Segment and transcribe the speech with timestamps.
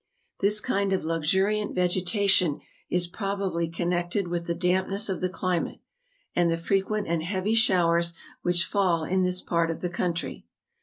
[0.39, 2.59] This kind of luxuriant vegetation
[2.89, 5.77] is pro¬ bably connected with the dampness of the climate,
[6.35, 10.47] and the frequent and heavy showers which fall in this part of the country.